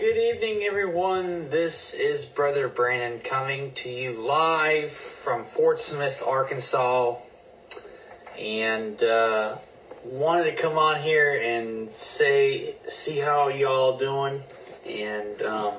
[0.00, 1.50] Good evening, everyone.
[1.50, 7.16] This is Brother Brandon coming to you live from Fort Smith, Arkansas.
[8.38, 9.58] And uh,
[10.02, 14.40] wanted to come on here and say, see how y'all doing,
[14.86, 15.74] and um,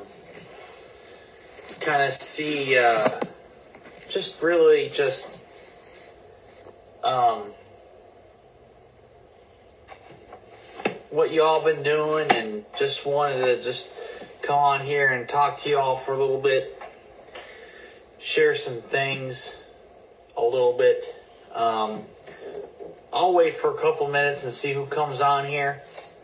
[1.79, 3.09] kind of see, uh,
[4.07, 5.35] just really just
[7.03, 7.45] um,
[11.09, 13.97] what y'all been doing, and just wanted to just
[14.41, 16.81] come on here and talk to y'all for a little bit,
[18.19, 19.57] share some things
[20.35, 21.05] a little bit.
[21.53, 22.03] Um,
[23.13, 25.81] I'll wait for a couple minutes and see who comes on here,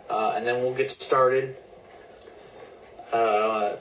[0.09, 1.55] uh, and then we'll get started.
[3.12, 3.76] Uh,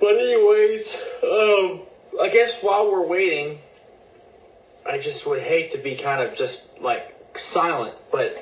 [0.00, 1.80] but anyways, um,
[2.20, 3.58] I guess while we're waiting,
[4.84, 8.36] I just would hate to be kind of just like silent, but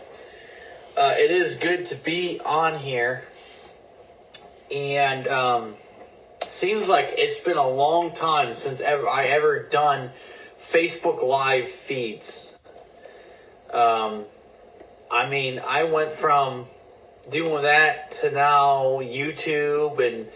[0.96, 3.22] uh, it is good to be on here,
[4.70, 5.74] and um,
[6.46, 10.10] seems like it's been a long time since ever I ever done
[10.70, 12.56] Facebook Live feeds.
[13.72, 14.24] Um,
[15.10, 16.66] I mean, I went from
[17.30, 20.28] doing that to now YouTube and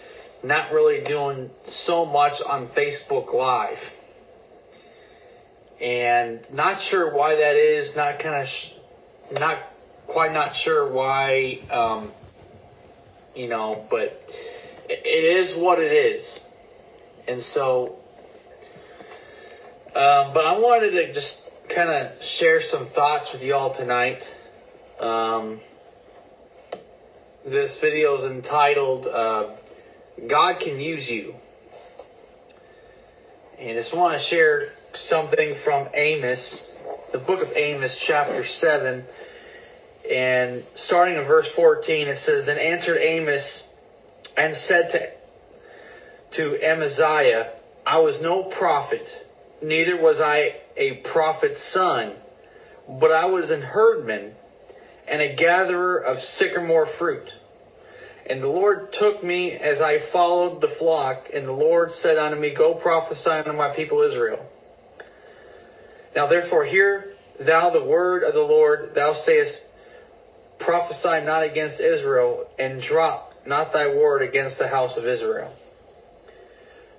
[0.42, 3.92] not really doing so much on Facebook Live.
[5.80, 8.72] And not sure why that is, not kind of, sh-
[9.32, 9.58] not
[10.06, 12.12] quite not sure why, um,
[13.34, 14.20] you know, but
[14.88, 16.44] it is what it is.
[17.26, 17.96] And so
[19.96, 24.34] um, but I wanted to just kind of share some thoughts with y'all tonight.
[24.98, 25.60] Um,
[27.46, 29.50] this video is entitled uh,
[30.26, 31.36] God Can Use You.
[33.60, 36.72] And I just want to share something from Amos,
[37.12, 39.04] the book of Amos, chapter 7.
[40.10, 43.72] And starting in verse 14, it says, Then answered Amos
[44.36, 45.10] and said to,
[46.32, 47.50] to Amaziah,
[47.86, 49.24] I was no prophet
[49.64, 52.12] neither was I a prophet's son,
[52.88, 54.34] but I was an herdman
[55.08, 57.34] and a gatherer of sycamore fruit.
[58.26, 62.38] And the Lord took me as I followed the flock, and the Lord said unto
[62.38, 64.44] me, Go prophesy unto my people Israel.
[66.16, 69.63] Now therefore hear thou the word of the Lord, thou sayest,
[70.64, 75.54] Prophesy not against Israel, and drop not thy word against the house of Israel.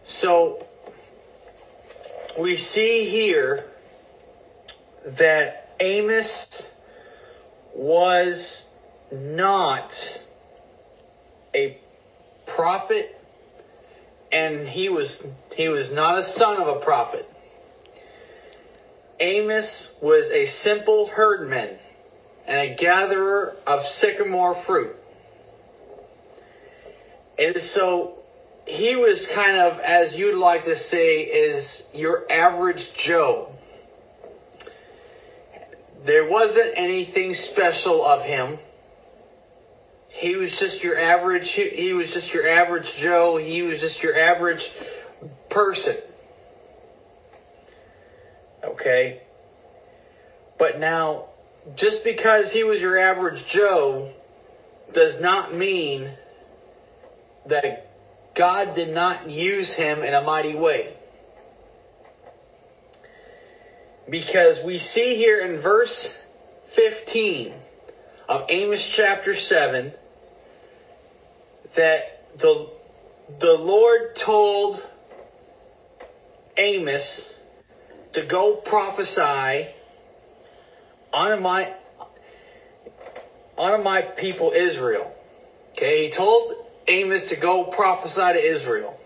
[0.04, 0.66] So
[2.38, 3.64] we see here
[5.06, 6.80] that Amos
[7.74, 8.72] was
[9.12, 10.22] not
[11.56, 11.78] a
[12.46, 13.20] prophet
[14.32, 17.28] and he was he was not a son of a prophet.
[19.20, 21.78] Amos was a simple herdman
[22.48, 24.96] and a gatherer of sycamore fruit.
[27.38, 28.18] And so
[28.66, 33.50] he was kind of, as you'd like to say, is your average Joe.
[36.04, 38.58] There wasn't anything special of him.
[40.10, 43.38] He was just your average, he, was just your average Joe.
[43.38, 44.72] He was just your average
[45.50, 45.96] person.
[48.64, 49.20] Okay?
[50.58, 51.26] But now,
[51.76, 54.12] just because he was your average Joe
[54.94, 56.10] does not mean
[57.48, 57.90] that
[58.36, 60.94] God did not use him in a mighty way.
[64.08, 66.16] Because we see here in verse
[66.74, 67.54] 15
[68.30, 69.92] of Amos chapter 7
[71.74, 72.70] that the,
[73.40, 74.86] the Lord told
[76.58, 77.38] Amos
[78.14, 79.68] to go prophesy
[81.16, 81.72] on my
[83.58, 85.16] on my people Israel.
[85.72, 86.54] Okay, he told
[86.88, 89.00] Amos to go prophesy to Israel.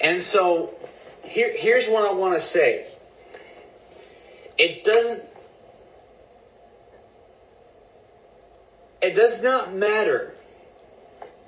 [0.00, 0.74] And so
[1.24, 2.86] here, here's what I want to say.
[4.58, 5.22] It doesn't
[9.00, 10.32] it does not matter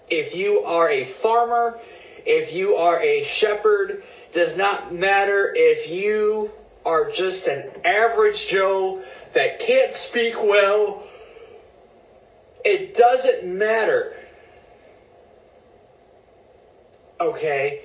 [0.09, 1.79] if you are a farmer,
[2.25, 4.03] if you are a shepherd,
[4.33, 6.51] does not matter if you
[6.85, 9.03] are just an average Joe
[9.33, 11.03] that can't speak well.
[12.65, 14.15] It doesn't matter
[17.21, 17.81] okay,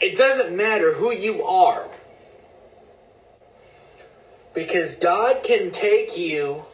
[0.00, 1.86] it doesn't matter who you are.
[4.52, 6.64] Because God can take you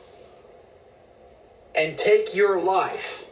[1.75, 3.25] and take your life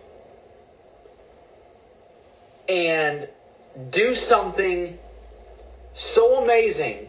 [2.69, 3.27] and
[3.91, 4.99] do something
[5.95, 7.09] so amazing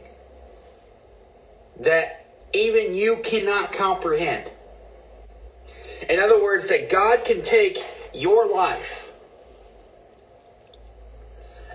[1.80, 4.50] that even you cannot comprehend.
[6.10, 7.84] In other words, that God can take
[8.14, 9.12] your life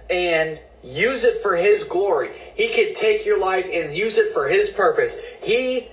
[0.08, 2.30] and use it for His glory.
[2.54, 5.18] He can take your life and use it for His purpose.
[5.42, 5.88] He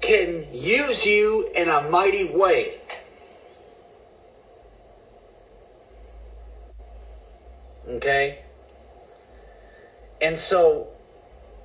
[0.00, 2.79] can use you in a mighty way.
[8.00, 8.38] Okay?
[10.22, 10.88] And so,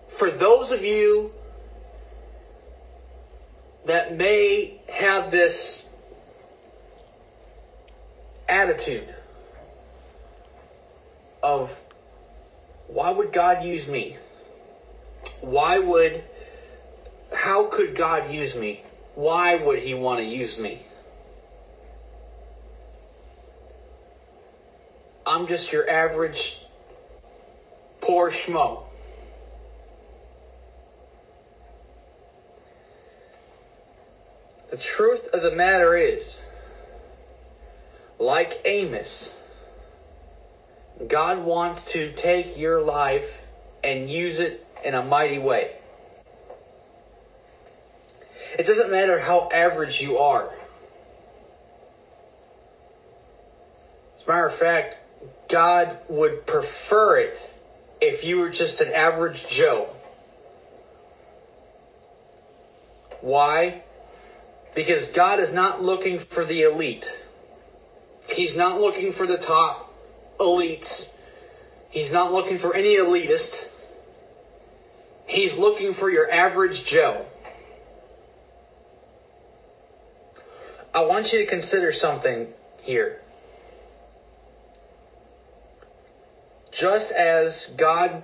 [0.09, 1.31] for those of you
[3.85, 5.95] that may have this
[8.49, 9.07] attitude
[11.41, 11.73] of
[12.87, 14.17] why would God use me?
[15.39, 16.21] Why would,
[17.33, 18.81] how could God use me?
[19.13, 20.84] Why would He want to use me?
[25.25, 26.59] I'm just your average
[28.01, 28.83] poor schmo.
[34.69, 36.43] The truth of the matter is,
[38.19, 39.39] like Amos,
[41.07, 43.47] God wants to take your life
[43.83, 45.71] and use it in a mighty way.
[48.57, 50.49] It doesn't matter how average you are.
[54.15, 54.97] As a matter of fact,
[55.47, 57.53] God would prefer it
[58.01, 59.89] if you were just an average Joe.
[63.21, 63.81] Why?
[64.73, 67.23] Because God is not looking for the elite.
[68.29, 69.93] He's not looking for the top
[70.39, 71.15] elites.
[71.89, 73.67] He's not looking for any elitist.
[75.27, 77.25] He's looking for your average Joe.
[80.93, 82.47] I want you to consider something
[82.83, 83.19] here.
[86.75, 88.21] Just as God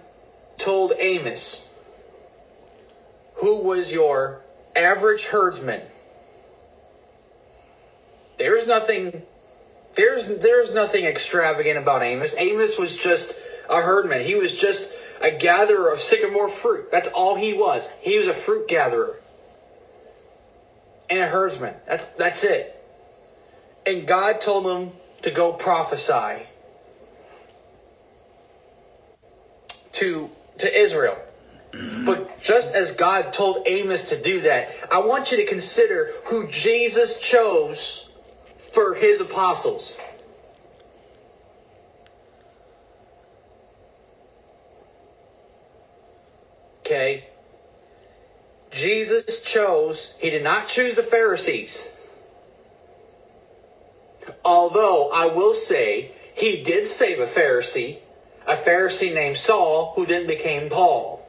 [0.57, 1.73] told Amos,
[3.35, 4.41] who was your
[4.75, 5.81] average herdsman,
[8.37, 9.21] there's nothing
[9.95, 12.35] there's there's nothing extravagant about Amos.
[12.37, 13.33] Amos was just
[13.69, 14.25] a herdman.
[14.25, 16.91] He was just a gatherer of sycamore fruit.
[16.91, 17.89] That's all he was.
[18.01, 19.15] He was a fruit gatherer
[21.09, 21.73] and a herdsman.
[21.87, 22.75] That's that's it.
[23.85, 26.45] And God told him to go prophesy
[29.93, 30.29] to
[30.59, 31.17] to Israel.
[32.05, 36.47] But just as God told Amos to do that, I want you to consider who
[36.47, 38.09] Jesus chose
[38.73, 40.01] for his apostles.
[46.81, 47.25] Okay?
[48.71, 51.89] Jesus chose, he did not choose the Pharisees.
[54.43, 57.97] Although I will say, he did save a Pharisee,
[58.47, 61.25] a Pharisee named Saul, who then became Paul.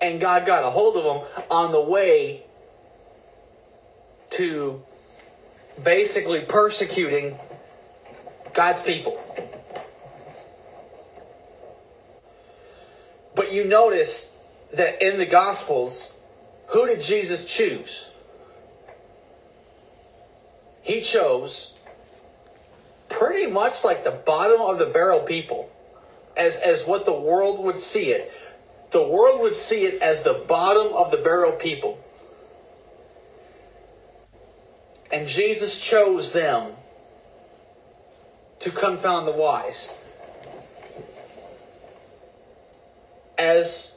[0.00, 2.42] And God got a hold of him on the way
[4.30, 4.80] to
[5.82, 7.36] basically persecuting
[8.54, 9.20] God's people.
[13.34, 14.36] But you notice
[14.72, 16.14] that in the Gospels,
[16.68, 18.08] who did Jesus choose?
[20.82, 21.74] He chose
[23.20, 25.70] pretty much like the bottom of the barrel people,
[26.38, 28.32] as, as what the world would see it.
[28.92, 32.02] The world would see it as the bottom of the barrel people.
[35.12, 36.72] And Jesus chose them
[38.60, 39.94] to confound the wise.
[43.36, 43.94] As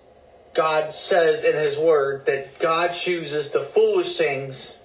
[0.53, 4.83] God says in His Word, that God chooses the foolish things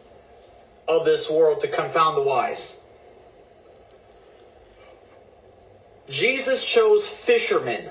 [0.86, 2.77] of this world to confound the wise.
[6.08, 7.90] Jesus chose fishermen.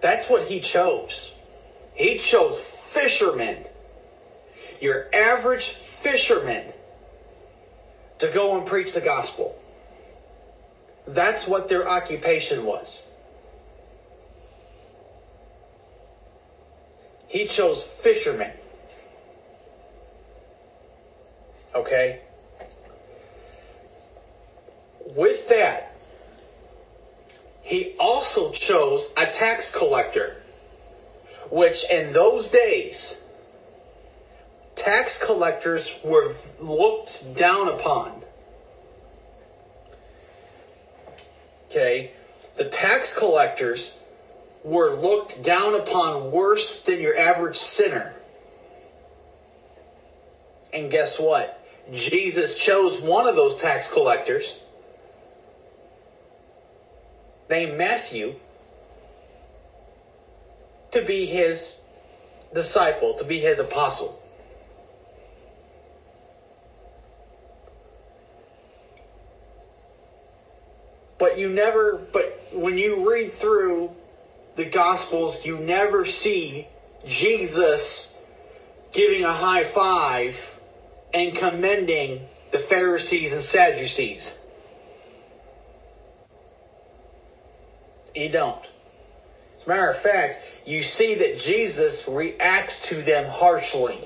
[0.00, 1.34] That's what He chose.
[1.94, 3.64] He chose fishermen
[4.80, 6.64] your average fisherman
[8.18, 9.56] to go and preach the gospel.
[11.06, 13.08] That's what their occupation was.
[17.28, 18.52] He chose fishermen.
[21.74, 22.20] Okay?
[25.16, 25.94] With that,
[27.62, 30.36] he also chose a tax collector,
[31.50, 33.18] which in those days
[34.74, 38.22] tax collectors were looked down upon.
[41.70, 42.10] Okay?
[42.56, 43.96] The tax collectors
[44.62, 48.12] were looked down upon worse than your average sinner.
[50.74, 51.54] And guess what?
[51.94, 54.60] Jesus chose one of those tax collectors
[57.48, 58.34] named Matthew
[60.90, 61.80] to be his
[62.52, 64.20] disciple, to be his apostle.
[71.18, 73.90] But you never, but when you read through
[74.54, 76.66] the Gospels, you never see
[77.06, 78.16] Jesus
[78.92, 80.54] giving a high five
[81.12, 84.38] and commending the Pharisees and Sadducees.
[88.18, 88.66] You don't.
[89.58, 93.98] As a matter of fact, you see that Jesus reacts to them harshly.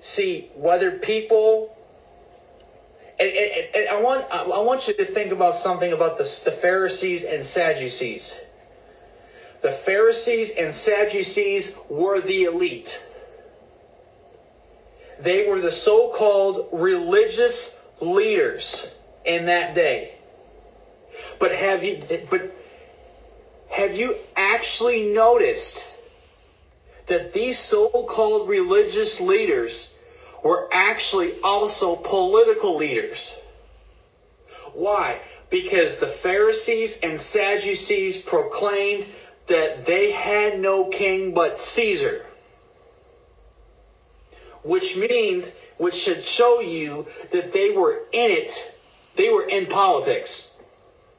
[0.00, 1.76] See, whether people
[3.20, 6.50] and, and, and, I want I want you to think about something about the, the
[6.50, 8.40] Pharisees and Sadducees.
[9.60, 13.00] The Pharisees and Sadducees were the elite.
[15.22, 18.92] They were the so-called religious leaders
[19.24, 20.12] in that day.
[21.38, 22.52] But have you but
[23.68, 25.88] have you actually noticed
[27.06, 29.94] that these so-called religious leaders
[30.42, 33.32] were actually also political leaders?
[34.74, 35.20] Why?
[35.50, 39.06] Because the Pharisees and Sadducees proclaimed
[39.46, 42.24] that they had no king but Caesar.
[44.62, 48.76] Which means, which should show you that they were in it.
[49.16, 50.56] They were in politics.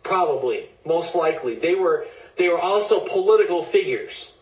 [0.01, 0.69] Probably.
[0.85, 1.55] Most likely.
[1.55, 4.33] They were, they were also political figures.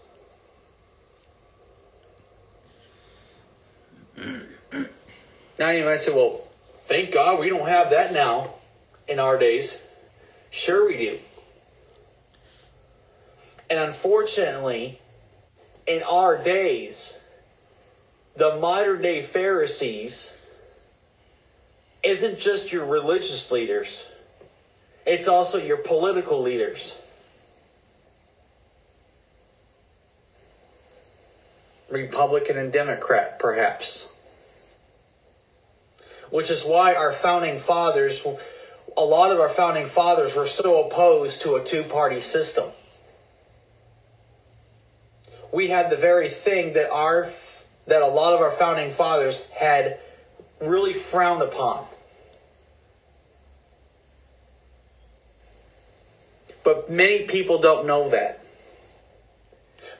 [5.60, 6.42] Now you might say, well,
[6.82, 8.56] thank God we don't have that now
[9.08, 9.86] in our days.
[10.50, 11.20] Sure we do.
[13.70, 15.00] And unfortunately,
[15.86, 17.21] in our days,
[18.36, 20.36] the modern day Pharisees
[22.04, 24.08] isn't just your religious leaders,
[25.06, 26.98] it's also your political leaders.
[31.90, 34.16] Republican and Democrat, perhaps.
[36.30, 38.26] Which is why our founding fathers,
[38.96, 42.72] a lot of our founding fathers were so opposed to a two party system
[45.52, 47.26] we had the very thing that our
[47.88, 50.00] that a lot of our founding fathers had
[50.62, 51.86] really frowned upon.
[56.64, 58.40] But many people don't know that.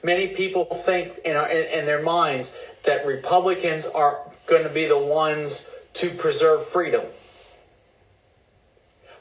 [0.02, 5.70] Many people think in, in, their minds that Republicans are going to be the ones
[5.94, 7.04] to preserve freedom.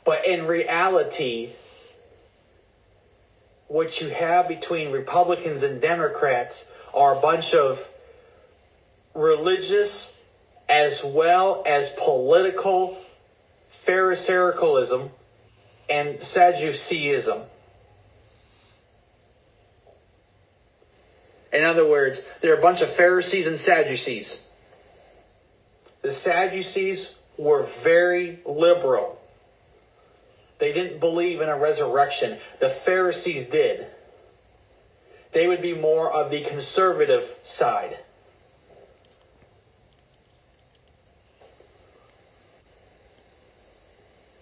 [0.04, 1.52] But in reality,
[3.68, 7.88] what you have between Republicans and Democrats are a bunch of
[9.14, 10.24] religious
[10.70, 12.98] as well as political
[13.86, 15.10] Pharisaicalism
[15.90, 17.42] and Sadduceeism.
[21.52, 24.54] In other words, they're a bunch of Pharisees and Sadducees.
[26.02, 29.22] The Sadducees were very liberal.
[30.60, 32.38] They didn't believe in a resurrection.
[32.60, 33.86] The Pharisees did.
[35.34, 37.98] They would be more of the conservative side.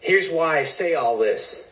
[0.09, 1.71] Here's why I say all this.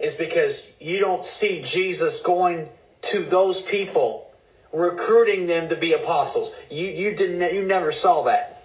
[0.00, 2.68] Is because you don't see Jesus going
[3.02, 4.28] to those people,
[4.72, 6.52] recruiting them to be apostles.
[6.72, 8.60] You, you didn't, you never saw that.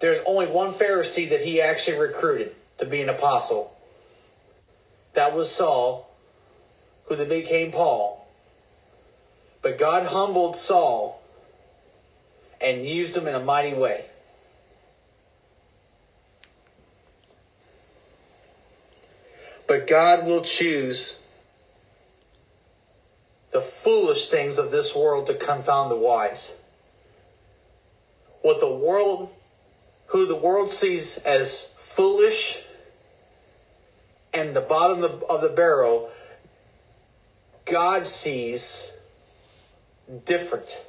[0.00, 3.76] There's only one Pharisee that he actually recruited to be an apostle.
[5.12, 6.10] That was Saul,
[7.08, 8.26] who then became Paul.
[9.60, 11.20] But God humbled Saul
[12.58, 14.06] and used him in a mighty way.
[19.68, 21.28] But God will choose
[23.50, 26.56] the foolish things of this world to confound the wise.
[28.40, 29.30] What the world
[30.06, 32.64] who the world sees as foolish
[34.32, 36.10] and the bottom of the, of the barrel,
[37.66, 38.90] God sees
[40.24, 40.82] different.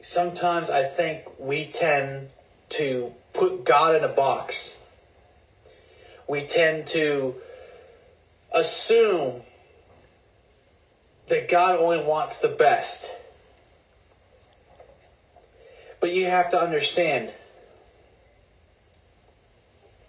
[0.00, 2.30] Sometimes I think we tend
[2.70, 4.76] to put God in a box.
[6.26, 7.34] We tend to
[8.52, 9.40] assume
[11.28, 13.14] that God only wants the best.
[16.00, 17.32] But you have to understand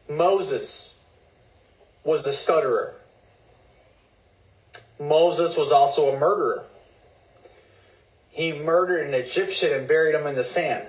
[0.07, 0.99] Moses
[2.03, 2.95] was the stutterer.
[4.99, 6.63] Moses was also a murderer.
[8.29, 10.87] He murdered an Egyptian and buried him in the sand.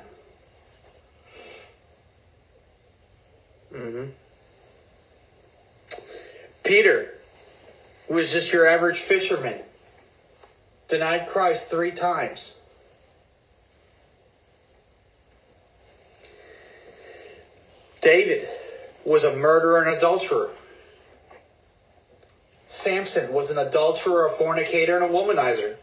[6.71, 7.13] Peter
[8.09, 9.59] was just your average fisherman,
[10.87, 12.55] denied Christ three times.
[18.01, 18.47] David
[19.05, 20.51] was a murderer and adulterer.
[22.69, 25.75] Samson was an adulterer, a fornicator, and a womanizer.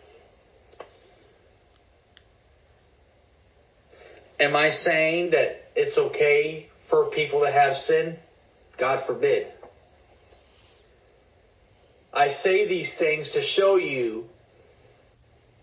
[4.39, 8.15] Am I saying that it's okay for people to have sin?
[8.77, 9.48] God forbid.
[12.18, 14.28] I say these things to show you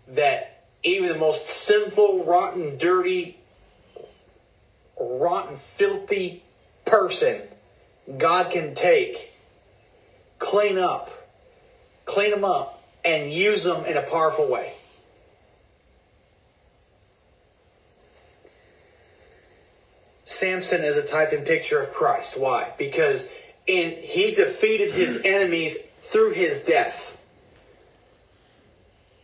[0.07, 3.37] that even the most sinful, rotten, dirty,
[4.97, 6.41] rotten, filthy
[6.85, 7.41] person,
[8.17, 9.33] God can take,
[10.39, 11.09] clean up,
[12.05, 14.71] clean them up, and use them in a powerful way.
[20.23, 22.37] Samson is a type and picture of Christ.
[22.37, 22.71] Why?
[22.77, 23.29] Because
[23.67, 27.21] in he defeated his enemies through his death.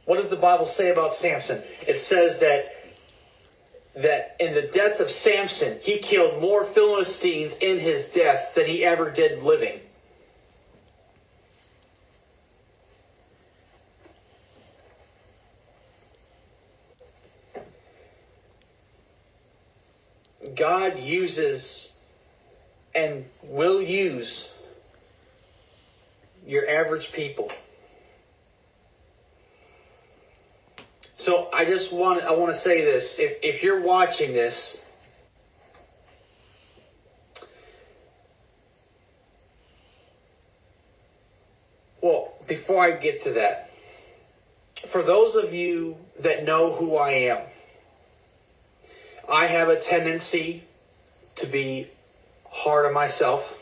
[0.06, 1.62] What does the Bible say about Samson?
[1.88, 2.76] It says that
[3.96, 8.86] that in the death of Samson, he killed more Philistines in his death than he
[8.86, 9.80] ever did living.
[20.56, 21.94] God uses
[22.96, 24.51] and will use
[26.46, 27.52] your average people.
[31.16, 33.20] So I just want I want to say this.
[33.20, 34.84] If if you're watching this,
[42.02, 43.70] well, before I get to that,
[44.88, 47.38] for those of you that know who I am,
[49.30, 50.64] I have a tendency
[51.36, 51.88] to be
[52.50, 53.61] hard on myself.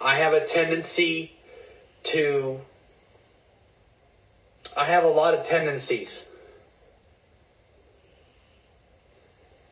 [0.00, 1.32] I have a tendency
[2.04, 2.60] to
[4.76, 6.26] I have a lot of tendencies.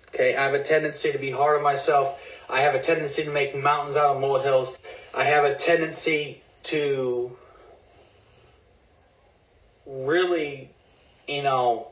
[0.08, 2.20] Okay, I have a tendency to be hard on myself.
[2.48, 4.76] I have a tendency to make mountains out of molehills.
[5.14, 7.36] I have a tendency to
[9.86, 10.70] really,
[11.26, 11.88] you know,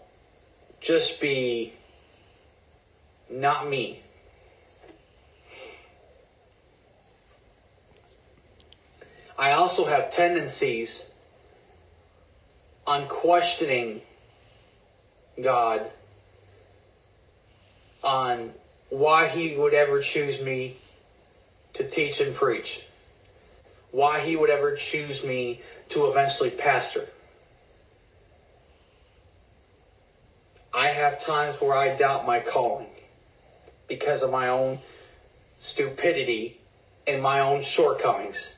[0.81, 1.73] just be
[3.31, 4.03] not me.
[9.39, 11.11] I also have tendencies
[12.87, 14.01] on questioning
[15.43, 15.91] God
[18.03, 18.53] on
[18.89, 20.77] why He would ever choose me
[21.75, 22.83] to teach and preach,
[23.91, 27.07] why He would ever choose me to eventually pastor.
[30.73, 32.89] I have times where I doubt my calling
[33.89, 34.79] because of my own
[35.61, 36.59] stupidity
[37.07, 38.55] and my own shortcomings.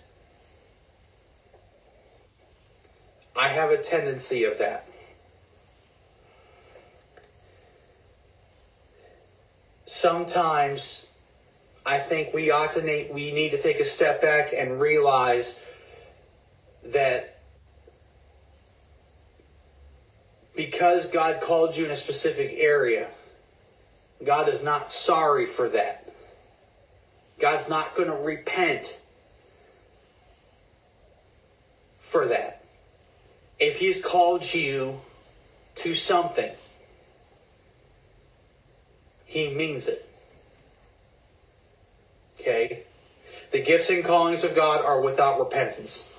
[3.39, 4.85] I have a tendency of that.
[9.87, 11.09] Sometimes
[11.87, 15.65] I think we ought to we need to take a step back and realize
[16.87, 17.39] that
[20.57, 23.07] because God called you in a specific area,
[24.25, 26.13] God is not sorry for that.
[27.39, 29.01] God's not going to repent
[32.01, 32.65] for that.
[33.59, 35.01] If He's called you
[35.77, 36.51] to something,
[39.25, 40.09] He means it.
[42.41, 42.85] Okay?
[43.51, 46.13] The gifts and callings of God are without repentance.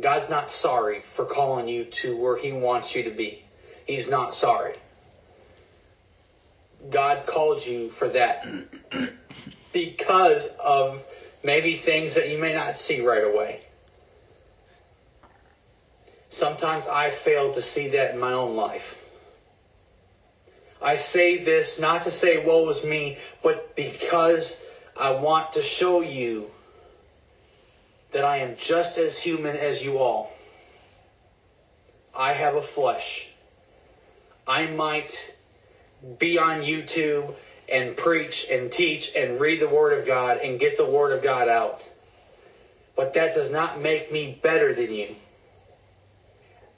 [0.00, 3.42] God's not sorry for calling you to where He wants you to be.
[3.86, 4.74] He's not sorry.
[6.90, 8.46] God called you for that
[9.72, 11.02] because of
[11.42, 13.60] maybe things that you may not see right away.
[16.28, 19.00] Sometimes I fail to see that in my own life.
[20.82, 24.64] I say this not to say woe is me, but because
[24.98, 26.50] I want to show you
[28.12, 30.32] that I am just as human as you all.
[32.14, 33.28] I have a flesh.
[34.46, 35.34] I might
[36.18, 37.34] be on YouTube
[37.68, 41.24] and preach and teach and read the Word of God and get the Word of
[41.24, 41.88] God out.
[42.94, 45.16] But that does not make me better than you.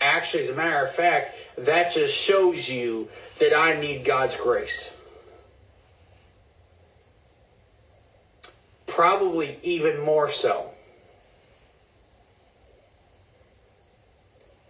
[0.00, 4.94] Actually, as a matter of fact, that just shows you that I need God's grace.
[8.87, 10.70] Probably even more so.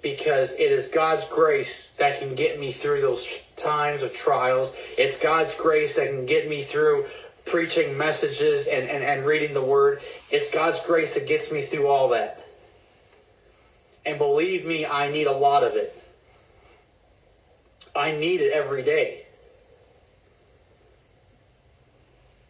[0.06, 4.72] because it is God's grace that can get me through those times of trials.
[4.96, 7.06] It's God's grace that can get me through
[7.44, 10.00] preaching messages and, and, and reading the word.
[10.30, 12.45] It's God's grace that gets me through all that.
[14.06, 15.92] And believe me, I need a lot of it.
[17.94, 19.24] I need it every day.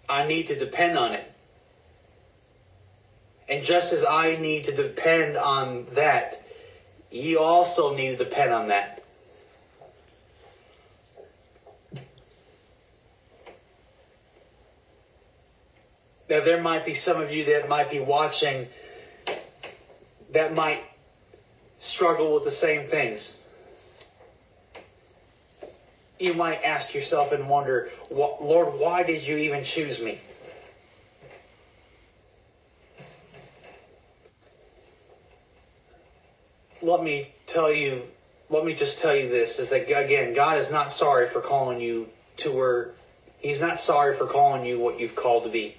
[0.09, 1.33] I need to depend on it.
[3.49, 6.43] And just as I need to depend on that,
[7.11, 9.03] you also need to depend on that.
[16.29, 18.67] Now, there might be some of you that might be watching
[20.33, 20.83] that might
[21.87, 23.39] struggle with the same things.
[26.19, 30.19] You might ask yourself and wonder, Lord, why did you even choose me?
[36.87, 38.03] let me tell you,
[38.49, 41.81] let me just tell you this is that again, God is not sorry for calling
[41.81, 42.91] you to where
[43.39, 45.77] He's not sorry for calling you what you've called to be.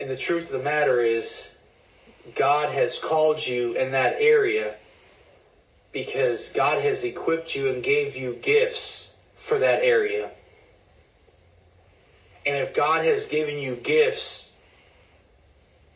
[0.00, 1.48] And the truth of the matter is,
[2.34, 4.74] God has called you in that area
[5.92, 10.30] because God has equipped you and gave you gifts for that area.
[12.46, 14.52] And if God has given you gifts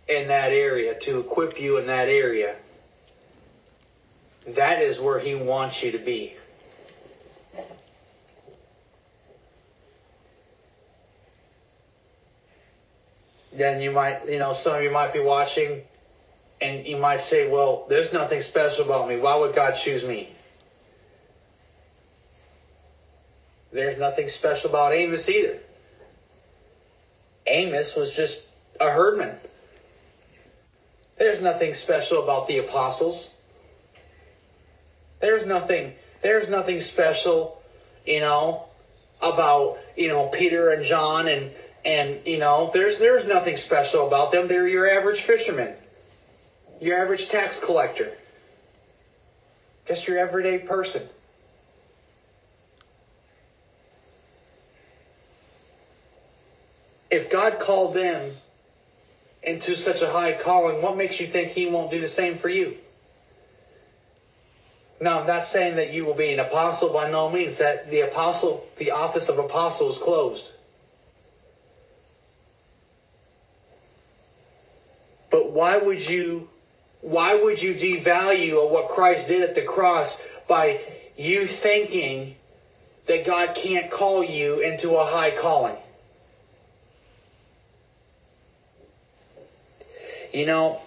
[0.08, 2.54] in that area, to equip you in that area,
[4.48, 6.34] that is where He wants you to be.
[13.52, 15.82] Then you might, you know, some of you might be watching
[16.60, 19.18] and you might say, well, there's nothing special about me.
[19.18, 20.30] Why would God choose me?
[23.72, 25.58] There's nothing special about Amos either.
[27.46, 28.48] Amos was just
[28.80, 29.36] a herdman.
[31.18, 33.32] There's nothing special about the apostles.
[35.20, 35.92] There's nothing
[36.22, 37.62] there's nothing special,
[38.06, 38.64] you know,
[39.22, 41.50] about, you know, Peter and John and
[41.84, 44.48] and you know, there's there's nothing special about them.
[44.48, 45.74] They're your average fisherman.
[46.80, 48.12] Your average tax collector.
[49.86, 51.02] Just your everyday person.
[57.10, 58.32] If God called them
[59.42, 62.48] into such a high calling, what makes you think he won't do the same for
[62.48, 62.76] you?
[65.00, 68.00] Now, I'm not saying that you will be an apostle by no means, that the
[68.00, 70.50] apostle, the office of apostle is closed.
[75.30, 76.48] But why would you,
[77.06, 80.80] why would you devalue what Christ did at the cross by
[81.16, 82.34] you thinking
[83.06, 85.76] that God can't call you into a high calling?
[90.32, 90.80] You know,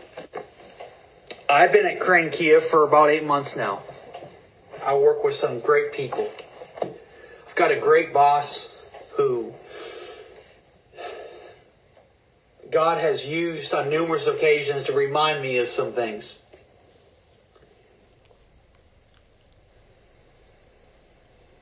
[1.49, 3.81] I've been at Crain Kia for about eight months now.
[4.83, 6.29] I work with some great people.
[6.81, 8.77] I've got a great boss
[9.11, 9.53] who
[12.71, 16.43] God has used on numerous occasions to remind me of some things.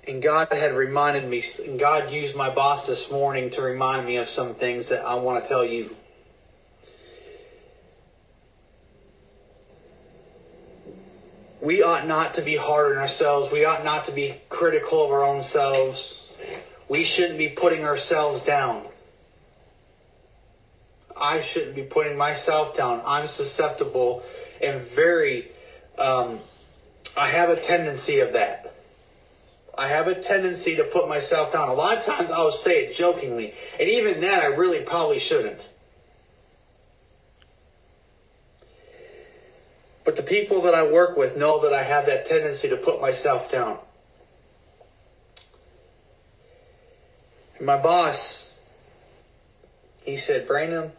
[0.07, 4.17] And God had reminded me, and God used my boss this morning to remind me
[4.17, 5.95] of some things that I want to tell you.
[11.67, 13.51] we ought not to be hard on ourselves.
[13.51, 16.21] We ought not to be critical of our own selves.
[16.87, 18.83] We shouldn't be putting ourselves down.
[21.19, 23.01] I shouldn't be putting myself down.
[23.05, 24.23] I'm susceptible
[24.61, 25.49] and very,
[25.97, 26.39] um,
[27.15, 28.73] I have a tendency of that.
[29.77, 31.69] I have a tendency to put myself down.
[31.69, 35.69] A lot of times I'll say it jokingly, and even that I really probably shouldn't.
[40.03, 43.01] But the people that I work with know that I have that tendency to put
[43.01, 43.77] myself down.
[47.57, 48.57] And my boss,
[50.05, 50.91] he said, Brandon,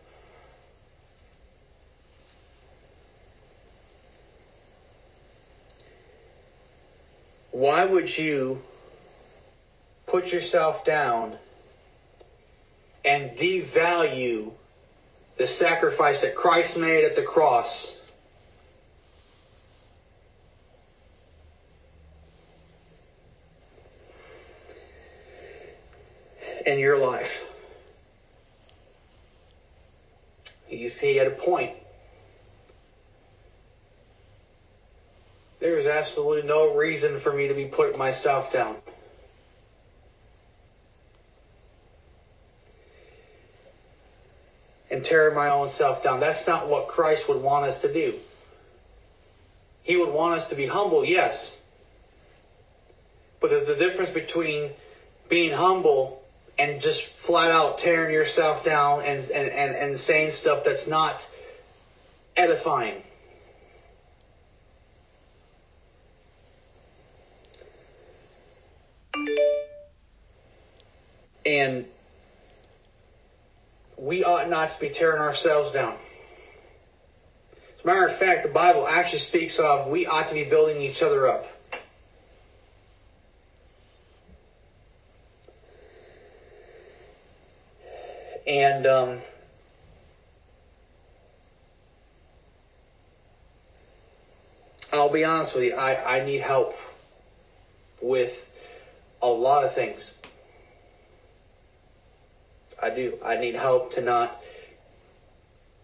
[7.59, 8.63] why would you
[10.07, 11.37] put yourself down
[13.05, 14.53] and devalue
[15.39, 18.01] the sacrifice that Christ made at the cross
[26.65, 27.45] in your life.
[30.69, 31.75] He's, he had a point.
[35.59, 38.77] There is absolutely no reason for me to be putting myself down.
[44.91, 46.21] And tearing my own self down.
[46.21, 48.15] That's not what Christ would want us to do.
[49.83, 51.65] He would want us to be humble, yes.
[53.41, 54.71] But there's a difference between
[55.29, 56.23] being humble
[56.59, 61.29] and just flat out tearing yourself down and, and, and, and saying stuff that's not
[62.37, 63.03] edifying.
[71.69, 71.85] And
[73.99, 75.95] we ought not to be tearing ourselves down.
[77.75, 80.81] As a matter of fact, the Bible actually speaks of we ought to be building
[80.81, 81.47] each other up.
[88.47, 89.19] And um,
[94.91, 96.75] I'll be honest with you, I, I need help
[98.01, 98.47] with
[99.21, 100.18] a lot of things.
[102.81, 103.19] I do.
[103.25, 104.41] I need help to not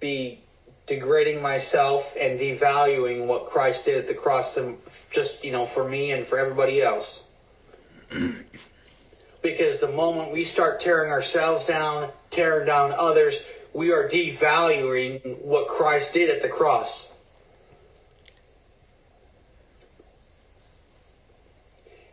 [0.01, 0.41] be
[0.87, 4.79] degrading myself and devaluing what Christ did at the cross and
[5.11, 7.25] just, you know, for me and for everybody else.
[9.43, 15.69] because the moment we start tearing ourselves down, tearing down others, we are devaluing what
[15.69, 17.13] Christ did at the cross.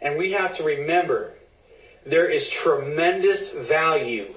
[0.02, 1.34] And we have to remember
[2.06, 4.34] there is tremendous value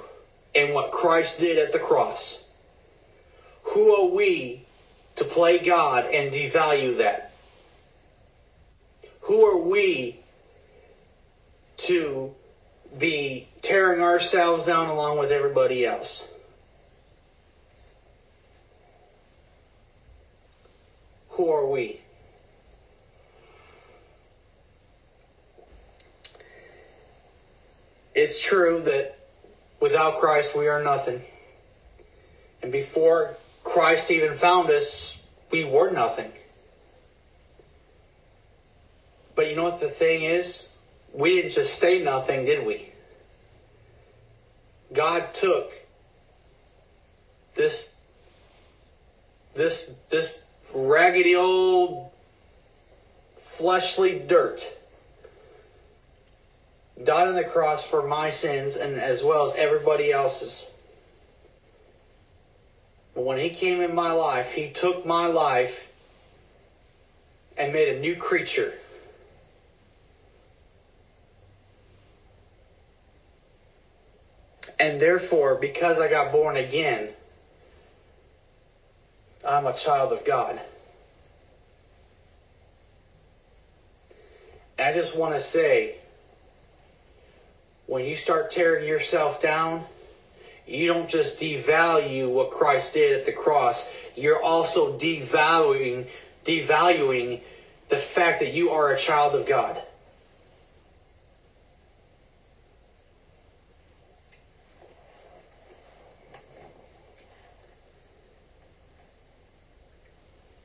[0.55, 2.43] in what Christ did at the cross.
[3.65, 4.65] Who are we
[5.17, 7.33] to play God and devalue that?
[9.23, 10.19] Who are we
[11.79, 12.35] to
[12.97, 16.29] be tearing ourselves down along with everybody else?
[21.31, 22.01] Who are we?
[28.15, 29.19] It's true that
[29.85, 31.21] Without Christ, we are nothing.
[32.63, 36.33] And before Christ even found us, we were nothing.
[39.35, 40.73] But you know what the thing is?
[41.13, 42.89] We didn't just stay nothing, did we?
[44.91, 45.71] God took
[47.55, 47.95] this
[49.55, 50.43] this this
[50.73, 52.11] raggedy old
[53.37, 54.67] fleshly dirt
[57.03, 60.73] died on the cross for my sins and as well as everybody else's.
[63.15, 65.89] But when he came in my life, he took my life
[67.57, 68.73] and made a new creature.
[74.79, 77.09] And therefore, because I got born again,
[79.47, 80.61] I'm a child of God.
[84.79, 85.95] I just want to say,
[87.87, 89.85] when you start tearing yourself down,
[90.67, 96.07] you don't just devalue what Christ did at the cross, you're also devaluing
[96.45, 97.41] devaluing
[97.89, 99.81] the fact that you are a child of God.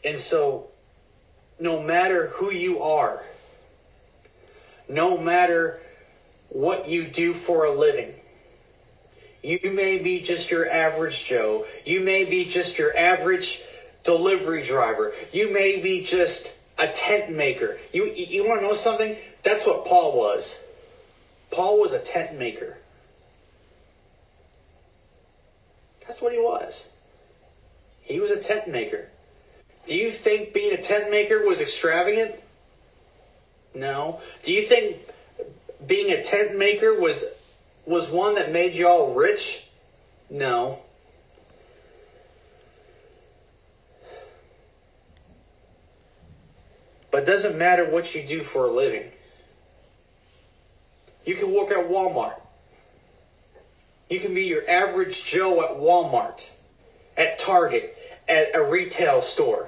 [0.04, 0.68] And so,
[1.60, 3.22] no matter who you are,
[4.88, 5.80] no matter
[6.50, 8.14] what you do for a living.
[9.42, 11.66] You may be just your average Joe.
[11.86, 13.64] You may be just your average
[14.04, 15.14] delivery driver.
[15.32, 17.78] You may be just a tent maker.
[17.94, 19.16] You, you want to know something?
[19.44, 20.64] That's what Paul was.
[21.52, 22.78] Paul was a tent maker.
[26.06, 26.90] That's what he was.
[28.02, 29.08] He was a tent maker.
[29.86, 32.36] Do you think being a tent maker was extravagant?
[33.74, 34.20] No.
[34.44, 34.98] Do you think
[35.86, 37.26] being a tent maker was
[37.86, 39.68] was one that made you all rich?
[40.30, 40.78] No.
[47.12, 49.10] But it doesn't matter what you do for a living.
[51.26, 52.40] You can work at Walmart.
[54.10, 56.48] You can be your average Joe at Walmart,
[57.18, 59.68] at Target, at a retail store.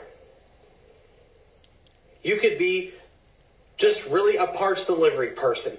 [2.24, 2.92] You could be
[3.78, 5.76] just really a parts delivery person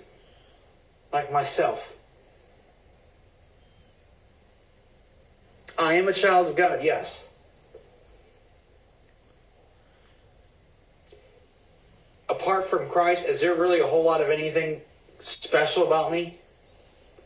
[1.12, 1.92] like myself.
[5.78, 7.28] I am a child of God, yes.
[12.28, 14.80] Apart from Christ, is there really a whole lot of anything
[15.20, 16.36] special about me?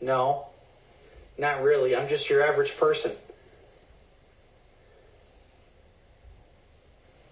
[0.01, 0.47] No,
[1.37, 1.95] not really.
[1.95, 3.11] I'm just your average person.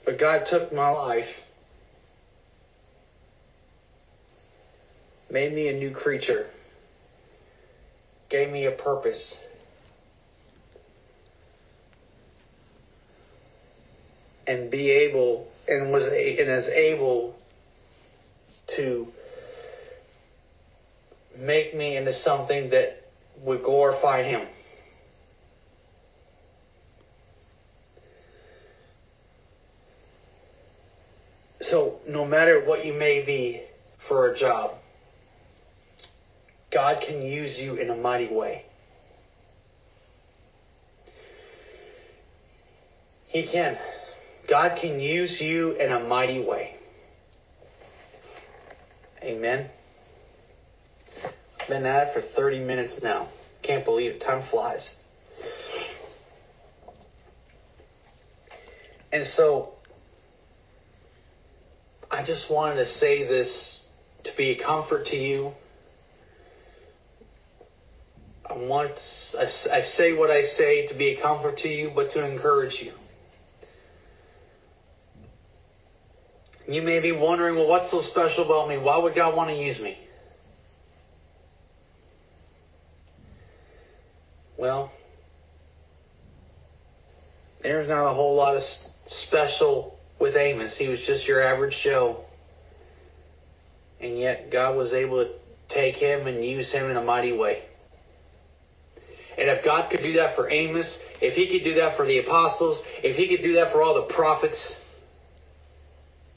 [0.06, 1.45] But God took my life
[5.36, 6.48] made me a new creature,
[8.30, 9.38] gave me a purpose.
[14.48, 17.38] And be able and was a, and is able
[18.68, 19.12] to
[21.38, 23.06] make me into something that
[23.42, 24.48] would glorify him.
[31.60, 33.60] So, no matter what you may be
[33.98, 34.72] for a job,
[36.72, 38.66] God can use you in a mighty way.
[43.28, 43.78] He can.
[44.48, 46.76] God can use you in a mighty way.
[49.22, 49.70] Amen.
[51.68, 53.28] Been at it for 30 minutes now.
[53.62, 54.22] Can't believe it.
[54.22, 54.96] Time flies.
[59.12, 59.74] And so,
[62.12, 63.88] I just wanted to say this
[64.24, 65.54] to be a comfort to you.
[68.56, 68.92] I want
[69.38, 69.46] I,
[69.82, 72.94] say what I say to be a comfort to you, but to encourage you.
[76.66, 78.78] You may be wondering, well, what's so special about me?
[78.78, 79.98] Why would God want to use me?
[84.56, 84.90] Well,
[87.60, 88.64] there's not a whole lot of
[89.06, 90.78] special with Amos.
[90.78, 92.24] He was just your average Joe.
[94.00, 95.32] And yet God was able to
[95.68, 97.62] take him and use him in a mighty way.
[99.38, 102.20] And if God could do that for Amos, if he could do that for the
[102.20, 104.80] apostles, if he could do that for all the prophets,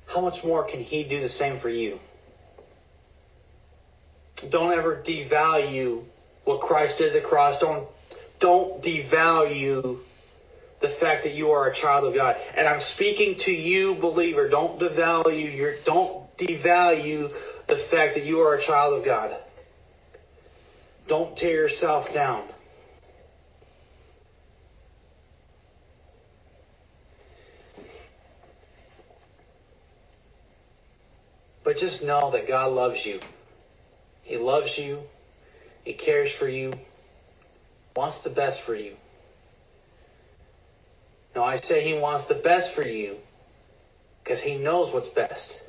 [0.07, 2.01] how much more can he do the same for you?
[4.49, 6.05] Don't ever devalue
[6.45, 7.61] what Christ did at the cross.
[7.61, 7.87] Don't
[8.41, 9.99] don't devalue
[10.81, 12.37] the fact that you are a child of God.
[12.57, 14.49] And I'm speaking to you, believer.
[14.49, 17.31] Don't devalue your don't devalue
[17.67, 19.37] the fact that you are a child of God.
[21.07, 22.45] Don't tear yourself down.
[31.79, 33.21] Just know that God loves you.
[34.23, 35.01] He loves you.
[35.85, 36.73] He cares for you.
[37.97, 38.95] Wants the best for you.
[41.35, 43.17] Now I say he wants the best for you
[44.23, 45.63] because he knows what's best.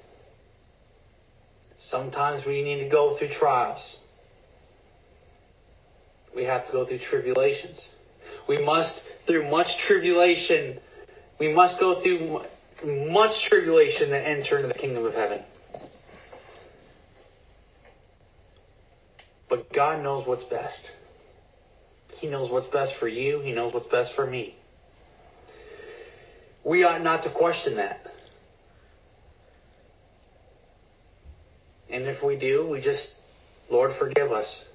[1.77, 3.99] Sometimes we need to go through trials.
[6.35, 7.93] We have to go through tribulations.
[8.47, 10.77] We must, through much tribulation,
[11.39, 12.41] we must go through
[13.09, 15.41] much tribulation to enter into the kingdom of heaven.
[19.49, 20.95] But God knows what's best.
[22.17, 23.39] He knows what's best for you.
[23.39, 24.53] He knows what's best for me.
[26.63, 28.05] We ought not to question that.
[31.89, 33.19] And if we do, we just,
[33.71, 34.69] Lord, forgive us.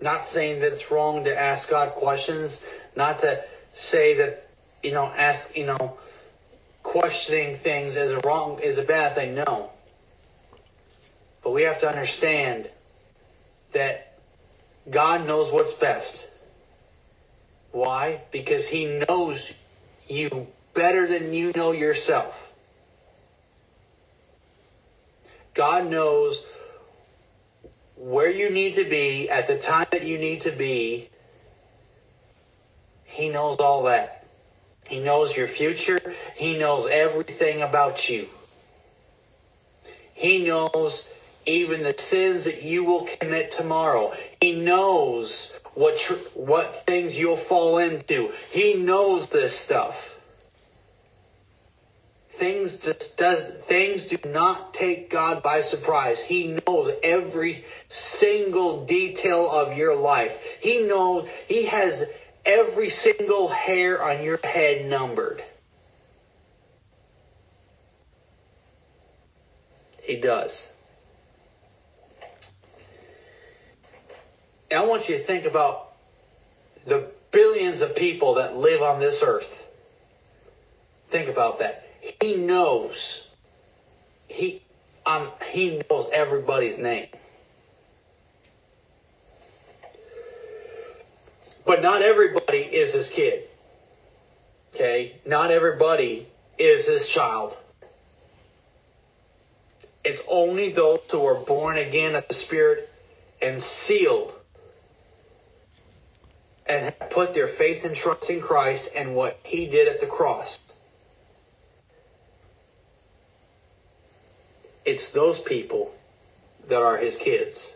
[0.00, 2.64] Not saying that it's wrong to ask God questions,
[2.96, 3.42] not to
[3.74, 4.46] say that,
[4.82, 5.98] you know, ask, you know,
[6.82, 9.34] questioning things is a wrong, is a bad thing.
[9.34, 9.70] No.
[11.48, 12.68] But we have to understand
[13.72, 14.18] that
[14.90, 16.28] God knows what's best.
[17.72, 18.20] Why?
[18.30, 19.50] Because He knows
[20.08, 22.52] you better than you know yourself.
[25.54, 26.46] God knows
[27.96, 31.08] where you need to be at the time that you need to be.
[33.04, 34.26] He knows all that.
[34.86, 35.98] He knows your future.
[36.36, 38.28] He knows everything about you.
[40.12, 41.10] He knows
[41.48, 44.12] even the sins that you will commit tomorrow.
[44.40, 48.30] He knows what tr- what things you'll fall into.
[48.50, 50.14] He knows this stuff.
[52.28, 56.20] Things just does things do not take God by surprise.
[56.20, 60.38] He knows every single detail of your life.
[60.60, 62.08] He knows he has
[62.44, 65.42] every single hair on your head numbered.
[70.02, 70.72] He does.
[74.70, 75.88] And I want you to think about
[76.86, 79.66] the billions of people that live on this earth.
[81.08, 81.86] Think about that.
[82.20, 83.26] He knows.
[84.28, 84.62] He
[85.06, 87.08] um, he knows everybody's name.
[91.64, 93.44] But not everybody is his kid.
[94.74, 95.16] Okay?
[95.26, 96.26] Not everybody
[96.58, 97.56] is his child.
[100.04, 102.90] It's only those who are born again of the Spirit
[103.40, 104.37] and sealed
[106.68, 110.62] and put their faith and trust in Christ and what he did at the cross.
[114.84, 115.94] It's those people
[116.68, 117.74] that are his kids.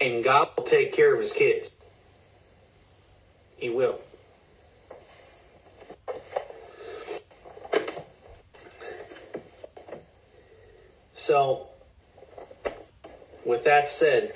[0.00, 1.74] And God will take care of his kids.
[3.56, 3.98] He will.
[11.12, 11.66] So,
[13.44, 14.32] with that said,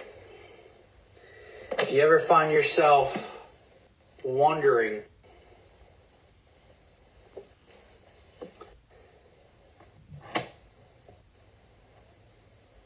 [1.78, 3.31] if you ever find yourself
[4.24, 5.02] wondering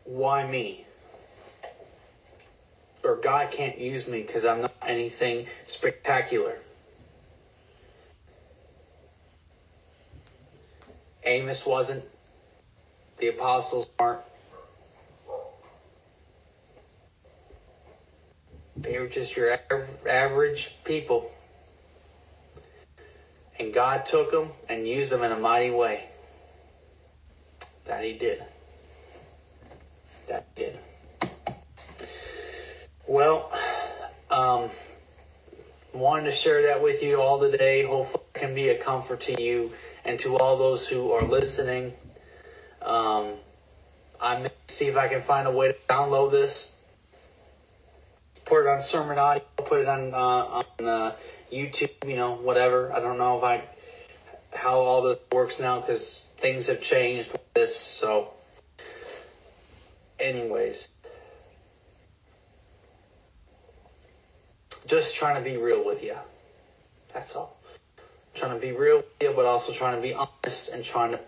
[0.05, 0.87] why me?
[3.05, 6.57] Or God can't use me because I'm not anything spectacular.
[11.24, 12.05] Amos wasn't.
[13.18, 14.22] The apostles aren't.
[19.09, 19.59] Just your
[20.09, 21.30] average people.
[23.59, 26.04] And God took them and used them in a mighty way.
[27.86, 28.42] That He did.
[30.28, 30.78] That He did.
[33.07, 33.50] Well,
[34.30, 34.70] um,
[35.92, 37.84] wanted to share that with you all today.
[37.84, 39.72] Hopefully, it can be a comfort to you
[40.04, 41.92] and to all those who are listening.
[42.82, 43.32] Um,
[44.20, 46.75] I may see if I can find a way to download this,
[48.47, 51.12] put it on Sermon Audio, put it on uh, on uh,
[51.53, 52.92] YouTube, you know, whatever.
[52.92, 53.62] I don't know if I
[54.55, 57.76] how all this works now because things have changed with this.
[57.76, 58.30] So,
[60.18, 60.88] anyways,
[64.86, 66.16] just trying to be real with you.
[67.12, 67.57] That's all.
[68.34, 71.20] Trying to be real with you, but also trying to be honest and trying to,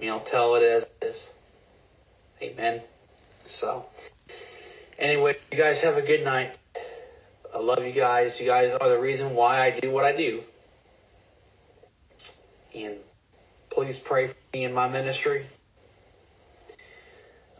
[0.00, 1.30] you know, tell it as it is.
[2.42, 2.80] Amen.
[3.44, 3.84] So,
[4.98, 6.58] anyway, you guys have a good night.
[7.54, 8.40] I love you guys.
[8.40, 10.42] You guys are the reason why I do what I do.
[12.74, 12.96] And
[13.70, 15.46] please pray for me in my ministry.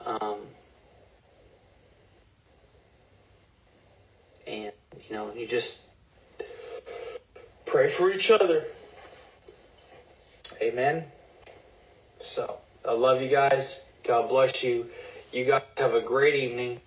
[0.05, 0.37] Um,
[4.47, 4.73] and,
[5.09, 5.87] you know, you just
[7.67, 8.65] pray for each other.
[10.61, 11.05] Amen.
[12.21, 13.91] So, I love you guys.
[14.05, 14.87] God bless you.
[15.33, 16.81] You guys have a great evening.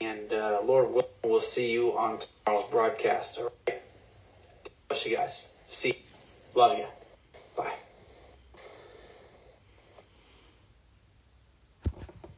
[0.00, 3.38] And uh, Lord willing, we'll see you on tomorrow's broadcast.
[3.38, 3.82] All right.
[4.88, 5.48] Bless you guys.
[5.68, 5.94] See you.
[6.54, 6.86] Love you.